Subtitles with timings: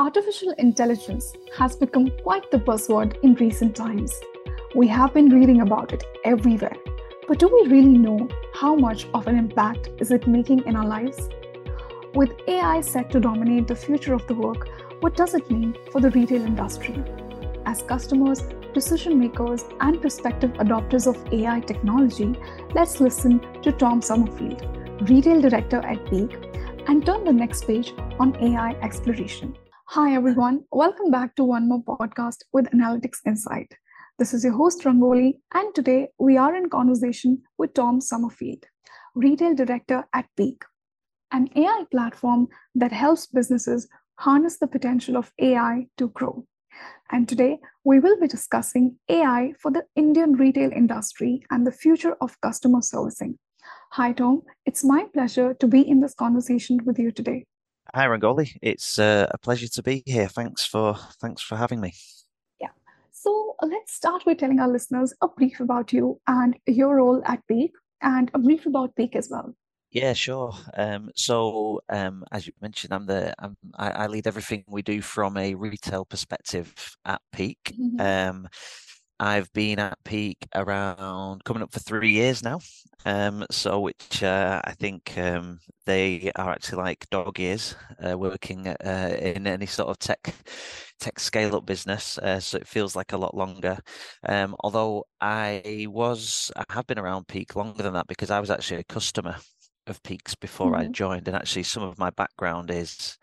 [0.00, 4.18] Artificial intelligence has become quite the buzzword in recent times.
[4.74, 6.76] We have been reading about it everywhere.
[7.28, 10.86] But do we really know how much of an impact is it making in our
[10.86, 11.28] lives?
[12.14, 16.00] With AI set to dominate the future of the work, what does it mean for
[16.00, 17.04] the retail industry?
[17.66, 18.40] As customers,
[18.72, 22.34] decision makers, and prospective adopters of AI technology,
[22.74, 24.62] let's listen to Tom Summerfield,
[25.10, 26.38] Retail Director at Peak,
[26.88, 29.58] and turn the next page on AI exploration.
[29.94, 30.60] Hi, everyone.
[30.70, 33.74] Welcome back to one more podcast with Analytics Insight.
[34.20, 38.66] This is your host, Rangoli, and today we are in conversation with Tom Summerfield,
[39.16, 40.62] Retail Director at Peak,
[41.32, 46.46] an AI platform that helps businesses harness the potential of AI to grow.
[47.10, 52.14] And today we will be discussing AI for the Indian retail industry and the future
[52.20, 53.40] of customer servicing.
[53.94, 54.42] Hi, Tom.
[54.64, 57.44] It's my pleasure to be in this conversation with you today.
[57.92, 58.56] Hi, Rangoli.
[58.62, 60.28] It's uh, a pleasure to be here.
[60.28, 61.92] Thanks for thanks for having me.
[62.60, 62.68] Yeah.
[63.10, 67.44] So let's start with telling our listeners a brief about you and your role at
[67.48, 69.54] Peak, and a brief about Peak as well.
[69.90, 70.54] Yeah, sure.
[70.76, 75.02] Um, so, um, as you mentioned, I'm the I'm, I, I lead everything we do
[75.02, 77.58] from a retail perspective at Peak.
[77.76, 78.00] Mm-hmm.
[78.00, 78.48] Um,
[79.20, 82.60] I've been at Peak around coming up for three years now.
[83.04, 88.66] Um, so which uh, I think um, they are actually like dog years uh, working
[88.66, 90.34] uh, in any sort of tech
[91.00, 92.16] tech scale up business.
[92.16, 93.78] Uh, so it feels like a lot longer.
[94.26, 98.50] Um, although I was I have been around Peak longer than that because I was
[98.50, 99.36] actually a customer
[99.86, 100.80] of Peaks before mm-hmm.
[100.80, 103.18] I joined, and actually some of my background is.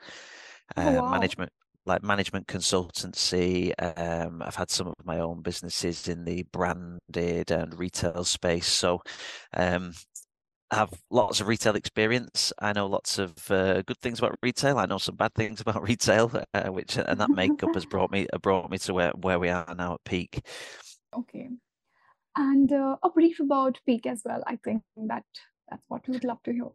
[0.76, 1.12] Oh, uh, wow.
[1.12, 1.54] management
[1.88, 3.74] like management consultancy.
[3.80, 8.68] Um, I've had some of my own businesses in the branded and retail space.
[8.68, 9.02] So
[9.56, 9.94] um,
[10.70, 12.52] I have lots of retail experience.
[12.60, 14.78] I know lots of uh, good things about retail.
[14.78, 18.28] I know some bad things about retail, uh, which and that makeup has brought me
[18.34, 20.42] uh, brought me to where, where we are now at peak.
[21.16, 21.50] Okay,
[22.36, 24.44] and uh, a brief about peak as well.
[24.46, 25.24] I think that
[25.70, 26.66] that's what we would love to hear.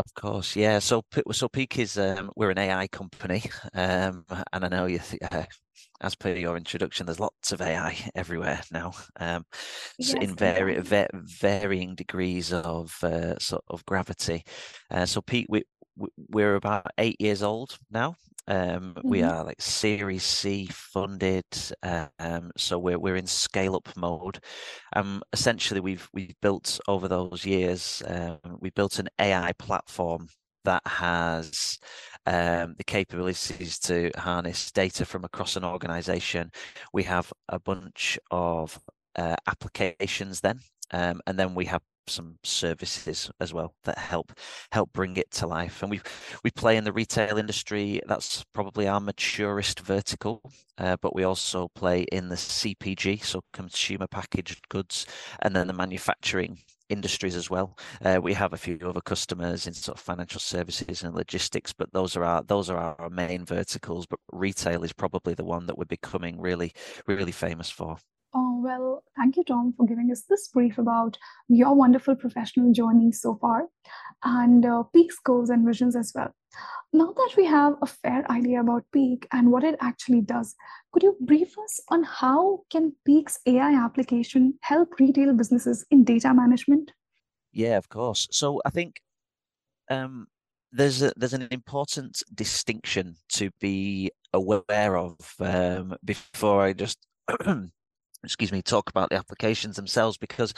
[0.00, 0.80] Of course, yeah.
[0.80, 3.42] So, so Peak is um, we're an AI company,
[3.74, 5.00] um, and I know you.
[5.30, 5.44] Uh,
[6.00, 9.44] as per your introduction, there's lots of AI everywhere now, um,
[9.98, 14.44] yes, in vari- va- varying degrees of uh, sort of gravity.
[14.90, 15.62] Uh, so, Peak, we,
[16.28, 18.16] we're about eight years old now,
[18.46, 19.08] um, mm-hmm.
[19.08, 21.44] We are like Series C funded,
[21.82, 24.38] um, so we're we're in scale up mode.
[24.94, 30.28] Um, essentially, we've we've built over those years, um, we built an AI platform
[30.64, 31.78] that has
[32.26, 36.50] um, the capabilities to harness data from across an organization.
[36.92, 38.78] We have a bunch of
[39.16, 44.32] uh, applications then, um, and then we have some services as well that help
[44.72, 45.82] help bring it to life.
[45.82, 46.00] And we
[46.42, 48.00] we play in the retail industry.
[48.06, 50.42] That's probably our maturest vertical,
[50.78, 55.06] uh, but we also play in the CPG, so consumer packaged goods,
[55.40, 57.76] and then the manufacturing industries as well.
[58.04, 61.92] Uh, we have a few other customers in sort of financial services and logistics, but
[61.92, 64.06] those are our those are our main verticals.
[64.06, 66.72] But retail is probably the one that we're becoming really
[67.06, 67.98] really famous for.
[68.64, 73.36] Well, thank you, Tom, for giving us this brief about your wonderful professional journey so
[73.38, 73.68] far
[74.22, 76.34] and uh, Peak's goals and visions as well.
[76.90, 80.54] Now that we have a fair idea about Peak and what it actually does,
[80.92, 86.32] could you brief us on how can Peak's AI application help retail businesses in data
[86.32, 86.90] management?
[87.52, 88.26] Yeah, of course.
[88.30, 88.98] So I think
[89.90, 90.26] um,
[90.72, 96.96] there's a, there's an important distinction to be aware of um, before I just
[98.24, 100.54] excuse me, talk about the applications themselves because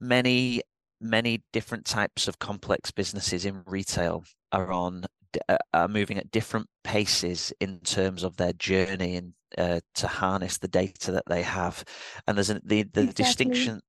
[0.00, 0.62] many
[1.00, 5.04] many different types of complex businesses in retail are on
[5.48, 10.58] uh, are moving at different paces in terms of their journey and uh, to harness
[10.58, 11.84] the data that they have
[12.26, 13.12] and there's a, the the exactly.
[13.12, 13.80] distinction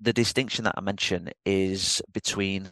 [0.00, 2.68] the distinction that i mentioned is between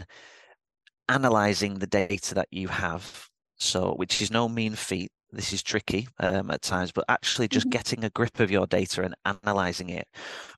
[1.09, 6.09] analyzing the data that you have so which is no mean feat this is tricky
[6.19, 7.77] um, at times, but actually just mm-hmm.
[7.77, 10.09] getting a grip of your data and analyzing it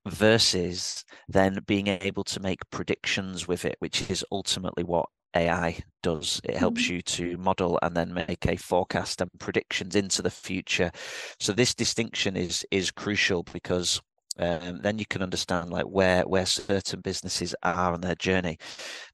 [0.06, 6.40] versus then being able to make predictions with it, which is ultimately what AI does.
[6.44, 6.94] It helps mm-hmm.
[6.94, 10.90] you to model and then make a forecast and predictions into the future.
[11.38, 14.00] So this distinction is is crucial because
[14.38, 18.58] um, then you can understand like where where certain businesses are on their journey.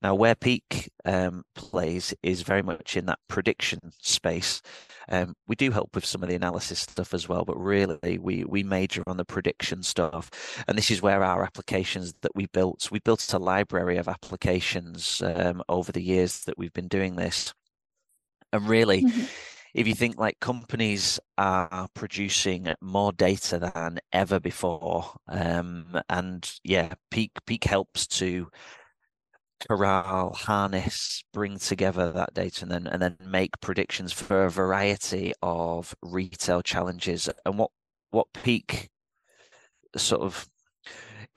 [0.02, 4.62] Now, where Peak um, plays is very much in that prediction space.
[5.08, 8.44] Um, we do help with some of the analysis stuff as well, but really we
[8.44, 10.30] we major on the prediction stuff,
[10.66, 12.90] and this is where our applications that we built.
[12.90, 17.54] We built a library of applications um, over the years that we've been doing this,
[18.52, 19.02] and really.
[19.02, 19.24] Mm-hmm
[19.74, 26.94] if you think like companies are producing more data than ever before, um, and yeah,
[27.10, 28.48] Peak Peak helps to
[29.66, 35.32] corral, harness, bring together that data, and then and then make predictions for a variety
[35.42, 37.28] of retail challenges.
[37.44, 37.70] And what
[38.10, 38.88] what Peak
[39.96, 40.48] sort of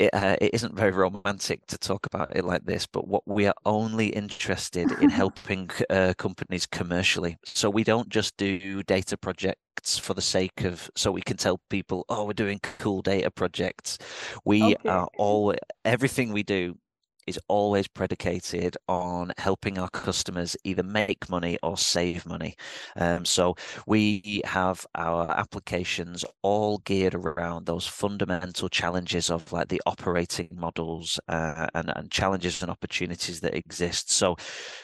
[0.02, 3.46] it, uh, it isn't very romantic to talk about it like this, but what we
[3.46, 7.38] are only interested in helping uh, companies commercially.
[7.46, 11.60] So we don't just do data projects for the sake of so we can tell
[11.70, 14.00] people, oh, we're doing cool data projects.
[14.44, 14.90] We okay.
[14.90, 15.54] are all
[15.86, 16.76] everything we do
[17.32, 22.56] is always predicated on helping our customers either make money or save money.
[22.98, 23.56] Um, so
[23.88, 31.20] we have our applications all geared around those fundamental challenges of like the operating models
[31.30, 34.12] uh, and, and challenges and opportunities that exist.
[34.12, 34.36] So,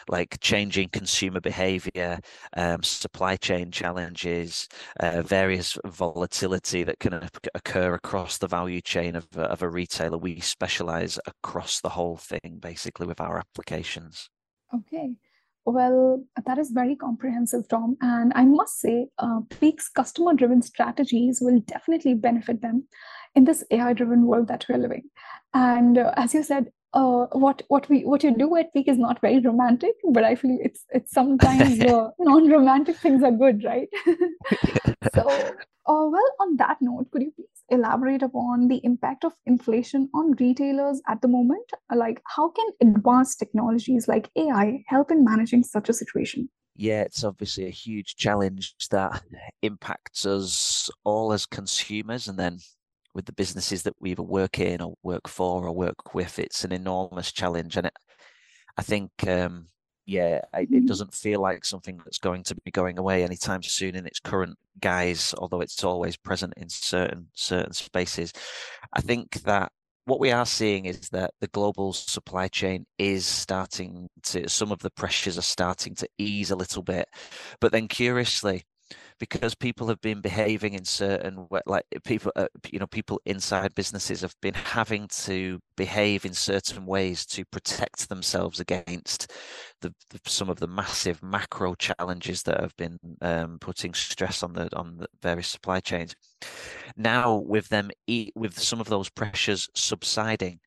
[0.07, 2.19] like changing consumer behavior,
[2.55, 4.69] um, supply chain challenges,
[5.01, 10.17] uh, various volatility that can occur across the value chain of, of a retailer.
[10.17, 14.29] We specialize across the whole thing basically with our applications.
[14.73, 15.15] Okay.
[15.65, 17.97] Well, that is very comprehensive, Tom.
[17.99, 22.87] And I must say, uh, Peak's customer driven strategies will definitely benefit them
[23.35, 25.03] in this AI driven world that we're living.
[25.53, 28.97] And uh, as you said, uh, what what we what you do at Peak is
[28.97, 33.63] not very romantic, but I feel it's it's sometimes uh, non romantic things are good,
[33.65, 33.89] right?
[35.13, 40.09] so, uh, well, on that note, could you please elaborate upon the impact of inflation
[40.13, 41.69] on retailers at the moment?
[41.93, 46.49] Like, how can advanced technologies like AI help in managing such a situation?
[46.75, 49.23] Yeah, it's obviously a huge challenge that
[49.61, 52.59] impacts us all as consumers and then
[53.15, 56.37] with the businesses that we either work in or work for or work with.
[56.37, 57.75] It's an enormous challenge.
[57.75, 57.93] And it,
[58.77, 59.69] I think um,
[60.07, 60.85] yeah, it mm-hmm.
[60.85, 64.57] doesn't feel like something that's going to be going away anytime soon in its current
[64.79, 68.31] guise, although it's always present in certain certain spaces.
[68.93, 69.71] I think that
[70.05, 74.79] what we are seeing is that the global supply chain is starting to some of
[74.79, 77.09] the pressures are starting to ease a little bit.
[77.59, 78.63] But then curiously,
[79.19, 84.21] because people have been behaving in certain like people uh, you know people inside businesses
[84.21, 89.31] have been having to behave in certain ways to protect themselves against
[89.81, 94.53] the, the some of the massive macro challenges that have been um, putting stress on
[94.53, 96.15] the on the various supply chains.
[96.95, 97.89] Now with them
[98.35, 100.59] with some of those pressures subsiding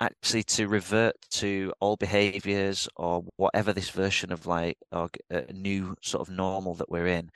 [0.00, 5.94] actually to revert to old behaviors or whatever this version of like a uh, new
[6.00, 7.30] sort of normal that we're in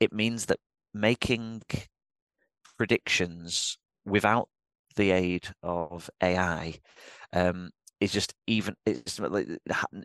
[0.00, 0.58] it means that
[0.92, 1.62] making
[2.76, 4.48] predictions without
[4.96, 6.74] the aid of AI
[7.32, 7.70] um,
[8.02, 9.46] is just even it's like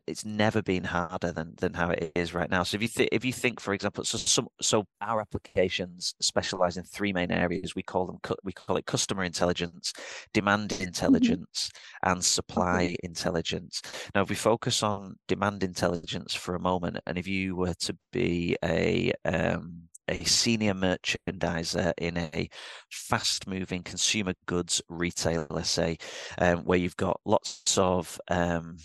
[0.06, 2.62] it's never been harder than than how it is right now.
[2.62, 6.78] So if you think if you think for example, so some so our applications specialize
[6.78, 7.76] in three main areas.
[7.76, 9.94] We call them we call it customer intelligence,
[10.32, 10.84] demand mm-hmm.
[10.84, 11.72] intelligence,
[12.04, 13.82] and supply intelligence.
[14.14, 17.98] Now, if we focus on demand intelligence for a moment, and if you were to
[18.12, 22.50] be a um, a senior merchandiser in a
[22.92, 25.98] fast moving consumer goods retailer, say,
[26.38, 28.78] um, where you've got lots of um,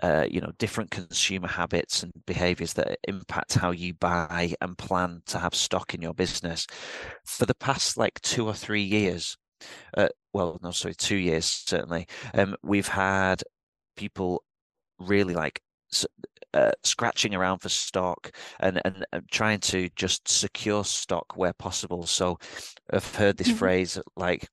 [0.00, 5.22] uh, you know different consumer habits and behaviors that impact how you buy and plan
[5.26, 6.66] to have stock in your business.
[7.24, 9.36] For the past like two or three years
[9.96, 13.42] uh, well no sorry two years certainly um, we've had
[13.96, 14.42] people
[14.98, 15.60] really like
[16.54, 22.06] uh, scratching around for stock and, and, and trying to just secure stock where possible.
[22.06, 22.38] So
[22.90, 23.56] I've heard this mm-hmm.
[23.56, 24.48] phrase like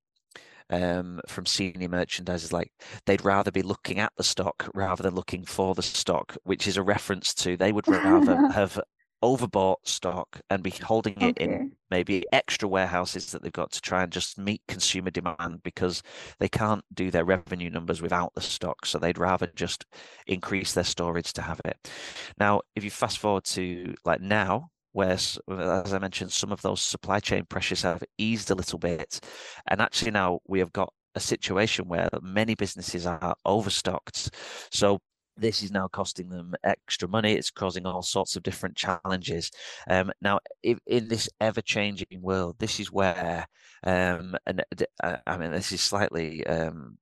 [0.69, 2.71] um, from senior merchandisers like
[3.05, 6.77] they'd rather be looking at the stock rather than looking for the stock, which is
[6.77, 8.79] a reference to they would rather have
[9.23, 11.45] overbought stock and be holding it okay.
[11.45, 16.03] in maybe extra warehouses that they've got to try and just meet consumer demand because
[16.39, 18.85] they can't do their revenue numbers without the stock.
[18.85, 19.85] So they'd rather just
[20.27, 21.89] increase their storage to have it.
[22.37, 26.81] Now, if you fast forward to like now, where, as I mentioned, some of those
[26.81, 29.19] supply chain pressures have eased a little bit.
[29.67, 34.35] And actually, now we have got a situation where many businesses are overstocked.
[34.71, 34.99] So
[35.37, 37.33] this is now costing them extra money.
[37.33, 39.51] It's causing all sorts of different challenges.
[39.89, 43.47] Um, now, if, in this ever-changing world, this is where,
[43.83, 44.63] um, and
[45.03, 46.97] uh, I mean, this is slightly um,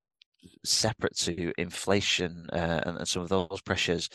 [0.63, 4.09] separate to inflation uh, and, and some of those pressures.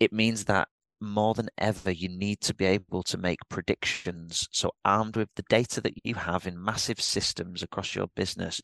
[0.00, 0.68] It means that
[1.00, 4.48] more than ever, you need to be able to make predictions.
[4.52, 8.60] So, armed with the data that you have in massive systems across your business,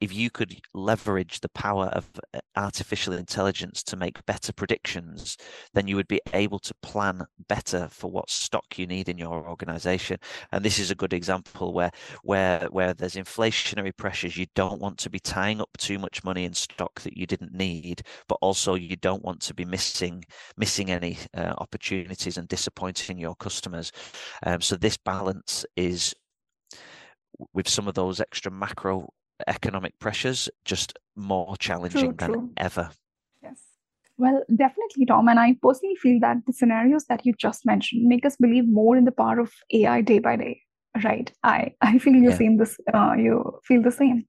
[0.00, 5.36] if you could leverage the power of uh, artificial intelligence to make better predictions,
[5.72, 9.48] then you would be able to plan better for what stock you need in your
[9.48, 10.18] organization.
[10.52, 11.90] And this is a good example where
[12.22, 16.44] where where there's inflationary pressures, you don't want to be tying up too much money
[16.44, 20.24] in stock that you didn't need, but also you don't want to be missing
[20.56, 23.92] missing any uh, opportunities and disappointing your customers.
[24.44, 26.14] Um, so this balance is
[27.52, 29.08] with some of those extra macro
[29.46, 32.50] economic pressures just more challenging true, than true.
[32.56, 32.90] ever.
[33.42, 33.60] Yes.
[34.18, 35.28] Well, definitely, Tom.
[35.28, 38.96] And I personally feel that the scenarios that you just mentioned make us believe more
[38.96, 40.60] in the power of AI day by day.
[41.04, 41.30] Right.
[41.42, 42.36] I, I feel you yeah.
[42.36, 44.26] same this uh, you feel the same.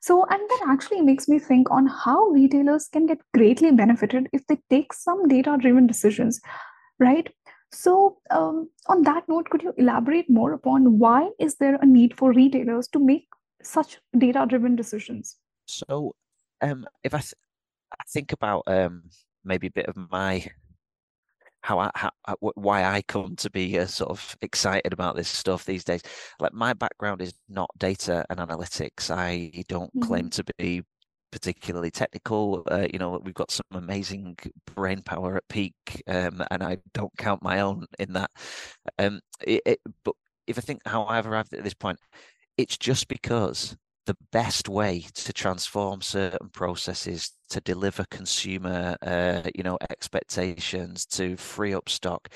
[0.00, 4.46] So, and that actually makes me think on how retailers can get greatly benefited if
[4.46, 6.40] they take some data driven decisions,
[7.00, 7.28] right?
[7.72, 12.16] So, um, on that note, could you elaborate more upon why is there a need
[12.16, 13.26] for retailers to make
[13.62, 15.36] such data driven decisions
[15.66, 16.14] so
[16.60, 17.34] um if i, th-
[17.92, 19.04] I think about um
[19.44, 20.46] maybe a bit of my
[21.62, 25.28] how I how, uh, why I come to be uh, sort of excited about this
[25.28, 26.02] stuff these days.
[26.40, 29.10] Like my background is not data and analytics.
[29.10, 30.06] I don't mm-hmm.
[30.06, 30.82] claim to be
[31.30, 32.62] particularly technical.
[32.70, 34.36] Uh, you know, we've got some amazing
[34.74, 35.74] brain power at peak,
[36.06, 38.30] um, and I don't count my own in that.
[38.98, 40.14] Um, it, it, but
[40.46, 41.98] if I think how I've arrived at this point,
[42.58, 49.62] it's just because the best way to transform certain processes to deliver consumer uh, you
[49.62, 52.28] know expectations to free up stock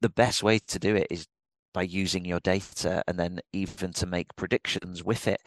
[0.00, 1.26] the best way to do it is
[1.74, 5.42] by using your data and then even to make predictions with it.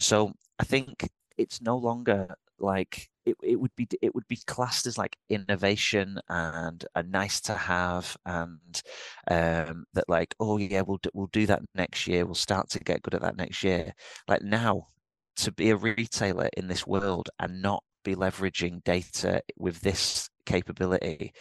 [0.00, 4.86] So i think it's no longer like it, it would be it would be classed
[4.86, 8.82] as like innovation and a nice to have and
[9.30, 12.24] um that like oh yeah we'll do, we'll do that next year.
[12.24, 13.94] We'll start to get good at that next year.
[14.28, 14.88] Like now
[15.36, 21.32] to be a retailer in this world and not be leveraging data with this capability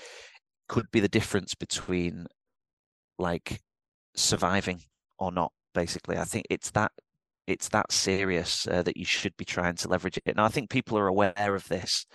[0.68, 2.28] could be the difference between
[3.18, 3.62] like
[4.16, 4.82] surviving
[5.20, 6.18] or not basically.
[6.18, 6.92] I think it's that
[7.52, 10.36] it's that serious uh, that you should be trying to leverage it.
[10.36, 12.06] Now, I think people are aware of this,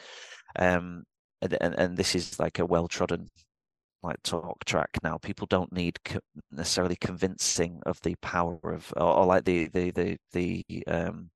[0.59, 1.05] um,
[1.43, 3.29] and, and, and this is like a well trodden
[4.03, 5.19] like talk track now.
[5.19, 9.91] People don't need co- necessarily convincing of the power of, or, or like the the
[9.91, 11.31] the the um,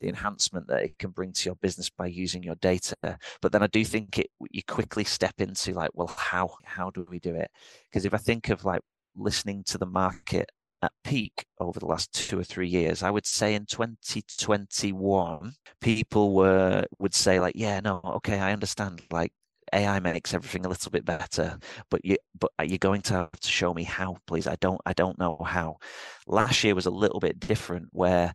[0.00, 2.96] the enhancement that it can bring to your business by using your data.
[3.40, 7.06] But then I do think it you quickly step into like, well, how how do
[7.08, 7.50] we do it?
[7.90, 8.80] Because if I think of like
[9.16, 10.50] listening to the market
[10.82, 13.02] at peak over the last two or three years.
[13.02, 19.02] I would say in 2021, people were would say like, yeah, no, okay, I understand.
[19.10, 19.32] Like
[19.72, 21.58] AI makes everything a little bit better,
[21.90, 24.46] but you but you're going to have to show me how, please.
[24.46, 25.78] I don't I don't know how.
[26.26, 28.34] Last year was a little bit different where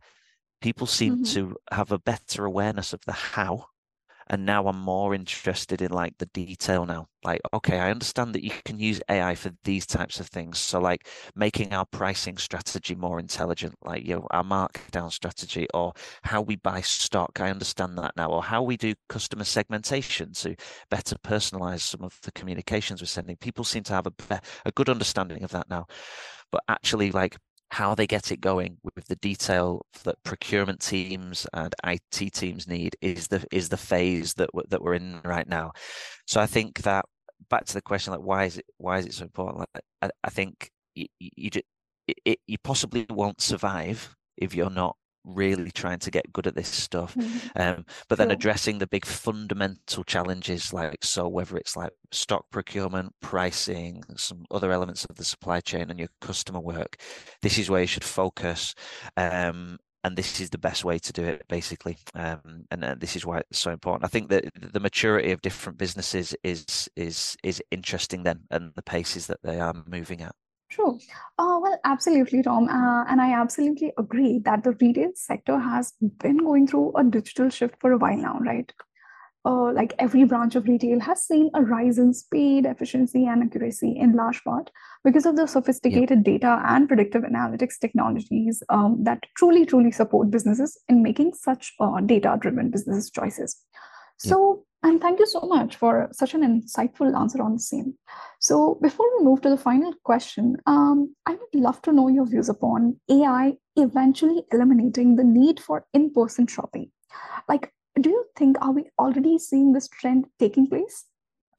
[0.61, 1.33] people seem mm-hmm.
[1.33, 3.67] to have a better awareness of the how
[4.29, 7.07] and now i'm more interested in like the detail now.
[7.23, 10.79] Like okay i understand that you can use ai for these types of things so
[10.79, 15.93] like making our pricing strategy more intelligent like you know our markdown strategy or
[16.23, 17.39] how we buy stock.
[17.39, 18.29] I understand that now.
[18.29, 20.55] Or how we do customer segmentation to
[20.89, 23.37] better personalize some of the communications we're sending.
[23.37, 25.85] People seem to have a, a good understanding of that now.
[26.51, 27.37] But actually like
[27.69, 32.95] how they get it going with the detail that procurement teams and IT teams need
[33.01, 35.71] is the is the phase that that we're in right now.
[36.25, 37.05] So I think that
[37.49, 39.59] back to the question like why is it why is it so important?
[39.59, 41.65] Like, I, I think you, you just
[42.25, 44.95] it, you possibly won't survive if you're not
[45.27, 47.15] really trying to get good at this stuff.
[47.15, 47.61] Mm-hmm.
[47.61, 53.13] um, but then addressing the big fundamental challenges like so whether it's like stock procurement
[53.21, 56.97] pricing some other elements of the supply chain and your customer work
[57.41, 58.73] this is where you should focus
[59.17, 61.97] um, and this is the best way to do it basically.
[62.15, 64.05] Um, and uh, this is why it's so important.
[64.05, 68.81] I think that the maturity of different businesses is is is interesting then and the
[68.81, 70.33] paces that they are moving at
[70.69, 70.99] True.
[71.37, 72.67] Uh, well, absolutely, Tom.
[72.67, 77.49] Uh, and I absolutely agree that the retail sector has been going through a digital
[77.49, 78.71] shift for a while now, right?
[79.45, 83.95] Uh, like every branch of retail has seen a rise in speed, efficiency, and accuracy
[83.97, 84.69] in large part
[85.05, 90.77] because of the sophisticated data and predictive analytics technologies um, that truly, truly support businesses
[90.89, 93.55] in making such uh, data driven business choices.
[94.17, 97.95] So, and thank you so much for such an insightful answer on the same.
[98.39, 102.25] So, before we move to the final question, um, I would love to know your
[102.25, 106.91] views upon AI eventually eliminating the need for in person shopping.
[107.49, 111.05] Like, do you think, are we already seeing this trend taking place?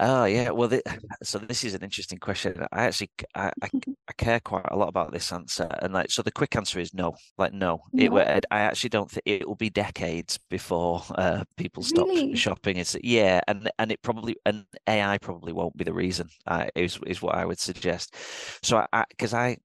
[0.00, 0.82] Oh yeah, well, the,
[1.22, 2.54] so this is an interesting question.
[2.72, 3.68] I actually I, I,
[4.08, 6.94] I care quite a lot about this answer, and like so the quick answer is
[6.94, 7.16] no.
[7.36, 11.82] Like no, it No, I actually don't think it will be decades before uh, people
[11.82, 12.32] stop really?
[12.32, 12.76] shopping.
[12.76, 16.28] It's yeah, and and it probably and AI probably won't be the reason.
[16.46, 18.14] Uh, is is what I would suggest.
[18.62, 19.58] So I because I,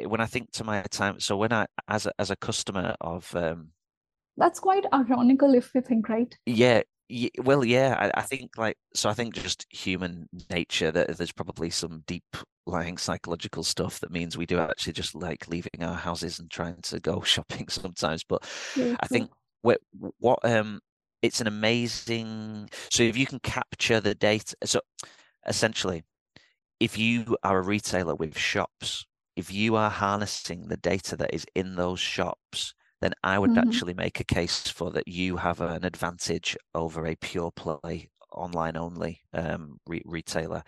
[0.00, 2.96] I when I think to my time, so when I as a, as a customer
[3.00, 3.70] of um
[4.38, 6.34] That's quite ironical if you think, right?
[6.46, 9.08] yeah, yeah, well, yeah, I, I think like so.
[9.08, 12.36] I think just human nature that there's probably some deep
[12.66, 16.80] lying psychological stuff that means we do actually just like leaving our houses and trying
[16.82, 18.24] to go shopping sometimes.
[18.24, 18.42] But
[18.74, 19.30] True, I think
[19.62, 19.80] what
[20.18, 20.80] what um
[21.22, 22.70] it's an amazing.
[22.90, 24.80] So if you can capture the data, so
[25.46, 26.04] essentially,
[26.80, 31.46] if you are a retailer with shops, if you are harnessing the data that is
[31.54, 35.60] in those shops then I would hmm actually make a case for that you have
[35.60, 40.62] an advantage over a pure play online only um, re- retailer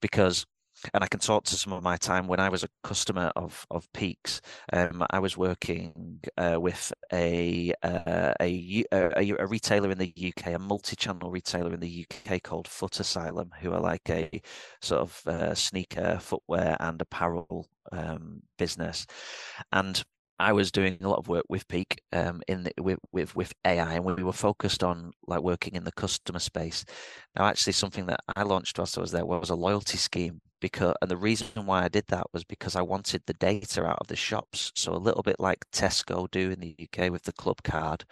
[0.00, 0.46] because
[0.94, 3.66] and I can talk to some of my time when I was a customer of
[3.70, 4.40] of Peaks.
[4.72, 10.54] Um, I was working uh, with a, uh, a, a a retailer in the UK,
[10.54, 14.40] a multi-channel retailer in the UK called Footasylum, who are like a
[14.80, 19.06] sort of uh, sneaker, footwear, and apparel um, business,
[19.72, 20.02] and
[20.42, 23.52] I was doing a lot of work with Peak um, in the, with, with with
[23.64, 26.84] AI, and we were focused on like working in the customer space.
[27.36, 30.94] Now, actually, something that I launched whilst I was there was a loyalty scheme because,
[31.00, 34.08] and the reason why I did that was because I wanted the data out of
[34.08, 34.72] the shops.
[34.74, 38.02] So a little bit like Tesco do in the UK with the Clubcard,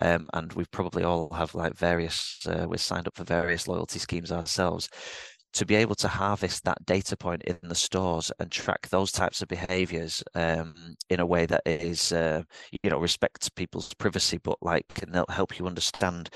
[0.00, 2.38] um, and we probably all have like various.
[2.46, 4.88] Uh, we're signed up for various loyalty schemes ourselves
[5.54, 9.40] to be able to harvest that data point in the stores and track those types
[9.40, 10.74] of behaviors um,
[11.10, 12.42] in a way that is, uh,
[12.82, 16.28] you know, respects people's privacy, but like can help you understand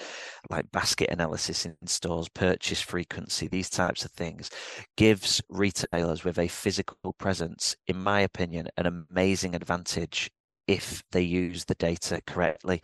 [0.51, 4.51] like basket analysis in stores, purchase frequency, these types of things,
[4.97, 10.31] gives retailers with a physical presence, in my opinion, an amazing advantage
[10.69, 12.83] if they use the data correctly.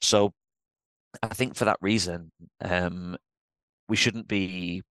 [0.00, 0.32] So
[1.22, 3.16] I think for that reason, um,
[3.88, 4.82] we shouldn't be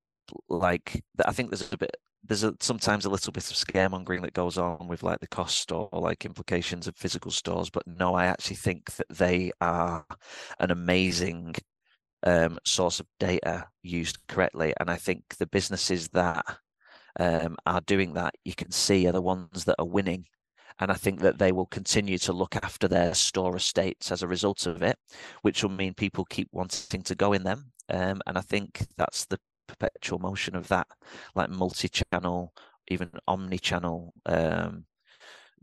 [0.50, 1.96] like I think there's a bit
[2.28, 5.72] there's a, sometimes a little bit of scaremongering that goes on with like the cost
[5.72, 10.06] or, like implications of physical stores, but no, I actually think that they are
[10.60, 11.56] an amazing
[12.24, 16.44] um, source of data used correctly, and I think the businesses that
[17.20, 20.26] um, are doing that, you can see, are the ones that are winning.
[20.80, 24.28] And I think that they will continue to look after their store estates as a
[24.28, 24.98] result of it,
[25.42, 27.72] which will mean people keep wanting to go in them.
[27.88, 30.88] Um, and I think that's the perpetual motion of that,
[31.36, 32.54] like multi-channel,
[32.88, 34.86] even omni-channel um,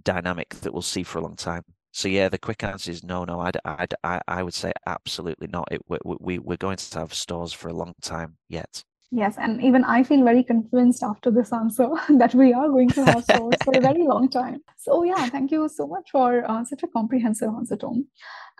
[0.02, 1.64] dynamic that we'll see for a long time.
[1.92, 3.40] So yeah, the quick answer is no, no.
[3.40, 5.68] I'd, I'd, I, I would say absolutely not.
[5.70, 8.82] It, we, we, we're going to have stores for a long time yet.
[9.14, 11.86] Yes, and even I feel very convinced after this answer
[12.16, 14.62] that we are going to have stores for a very long time.
[14.78, 18.06] So, yeah, thank you so much for uh, such a comprehensive answer, Tom.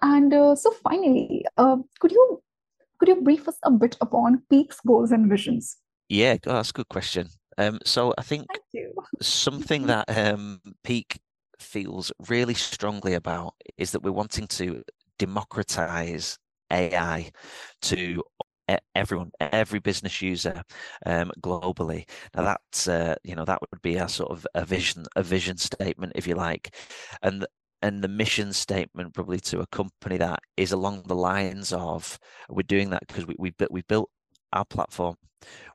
[0.03, 2.43] And uh, so, finally, uh, could you
[3.03, 5.77] could you brief us a bit upon Peak's goals and visions?
[6.09, 7.27] Yeah, oh, that's a good question.
[7.59, 8.47] Um, so I think
[9.21, 11.19] something that um, Peak
[11.59, 14.85] feels really strongly about is that we're wanting to
[15.19, 16.39] democratize
[16.71, 17.33] AI
[17.83, 18.23] to
[18.95, 20.63] everyone, every business user
[21.05, 22.09] um, globally.
[22.37, 25.59] Now that's uh, you know that would be a sort of a vision, a vision
[25.59, 26.73] statement, if you like,
[27.21, 27.47] and
[27.83, 32.19] and the mission statement probably to accompany that is along the lines of
[32.49, 34.11] we're doing that because we we, we built
[34.53, 35.17] our platform.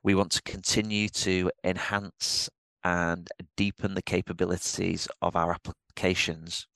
[0.02, 2.48] We want to continue to enhance
[2.84, 6.66] and deepen the capabilities of our applications.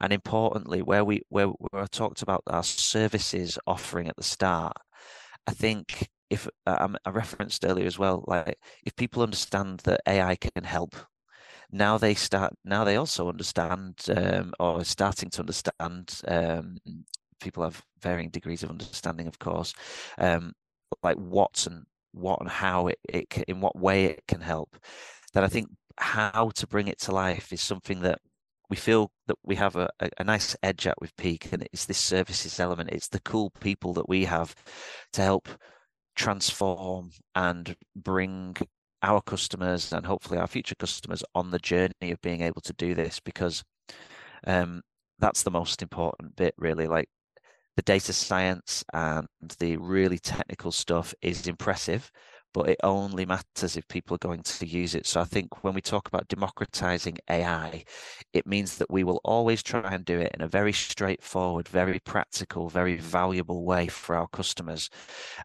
[0.00, 4.74] And importantly, where we where, I talked about our services offering at the start,
[5.46, 10.36] I think if um, I referenced earlier as well, like if people understand that AI
[10.36, 10.94] can help
[11.70, 16.78] now they start now they also understand um, or are starting to understand um,
[17.40, 19.74] people have varying degrees of understanding of course
[20.18, 20.52] um,
[21.02, 24.76] like what and what and how it, it can, in what way it can help
[25.34, 28.18] that i think how to bring it to life is something that
[28.70, 31.98] we feel that we have a, a nice edge at with peak and it's this
[31.98, 32.90] services element.
[32.90, 34.54] It's the cool people that we have
[35.14, 35.48] to help
[36.14, 38.56] transform and bring
[39.02, 42.94] our customers and hopefully our future customers on the journey of being able to do
[42.94, 43.62] this because
[44.46, 44.82] um,
[45.18, 47.08] that's the most important bit really like
[47.76, 49.26] the data science and
[49.60, 52.10] the really technical stuff is impressive
[52.54, 55.06] but it only matters if people are going to use it.
[55.06, 57.84] So I think when we talk about democratizing AI,
[58.32, 62.00] it means that we will always try and do it in a very straightforward, very
[62.00, 64.88] practical, very valuable way for our customers.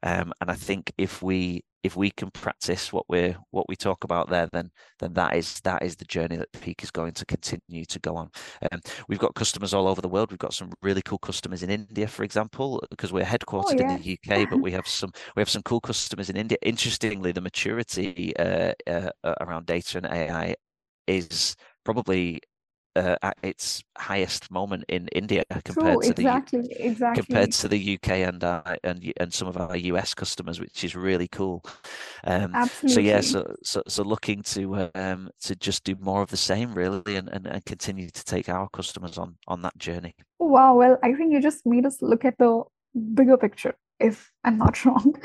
[0.01, 4.05] Um, and I think if we if we can practice what we're what we talk
[4.05, 7.25] about there, then then that is that is the journey that Peak is going to
[7.25, 8.29] continue to go on.
[8.71, 10.31] Um, we've got customers all over the world.
[10.31, 13.95] We've got some really cool customers in India, for example, because we're headquartered oh, yeah.
[13.95, 16.57] in the UK, but we have some we have some cool customers in India.
[16.61, 19.09] Interestingly, the maturity uh, uh,
[19.41, 20.55] around data and AI
[21.07, 22.39] is probably
[22.95, 27.23] uh, at its highest moment in India compared True, to exactly, the exactly.
[27.23, 30.95] compared to the UK and uh, and and some of our US customers, which is
[30.95, 31.63] really cool.
[32.23, 32.93] Um, Absolutely.
[32.93, 36.73] So yeah, so, so so looking to um to just do more of the same
[36.73, 40.15] really, and, and and continue to take our customers on on that journey.
[40.39, 40.75] Wow.
[40.75, 42.63] Well, I think you just made us look at the
[43.15, 45.15] bigger picture if I'm not wrong.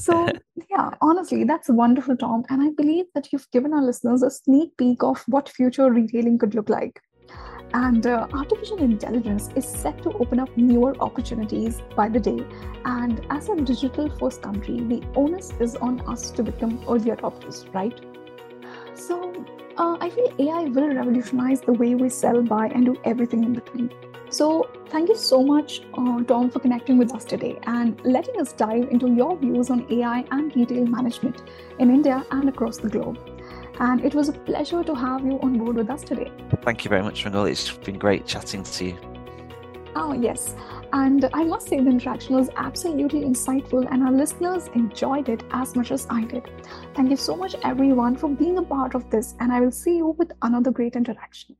[0.00, 0.28] So,
[0.70, 2.44] yeah, honestly, that's wonderful, Tom.
[2.48, 6.38] And I believe that you've given our listeners a sneak peek of what future retailing
[6.38, 7.00] could look like.
[7.72, 12.44] And uh, artificial intelligence is set to open up newer opportunities by the day.
[12.84, 17.72] And as a digital first country, the onus is on us to become early adopters,
[17.72, 17.98] right?
[18.94, 19.32] So
[19.76, 23.54] uh, I feel AI will revolutionize the way we sell, buy, and do everything in
[23.54, 23.90] between.
[24.28, 28.52] So, thank you so much, uh, Tom, for connecting with us today and letting us
[28.52, 31.42] dive into your views on AI and retail management
[31.80, 33.18] in India and across the globe.
[33.80, 36.30] And it was a pleasure to have you on board with us today.
[36.62, 37.50] Thank you very much, Ringal.
[37.50, 38.98] It's been great chatting to you.
[39.96, 40.54] Oh, yes.
[40.92, 45.74] And I must say, the interaction was absolutely insightful, and our listeners enjoyed it as
[45.74, 46.48] much as I did.
[46.94, 49.96] Thank you so much, everyone, for being a part of this, and I will see
[49.96, 51.56] you with another great interaction.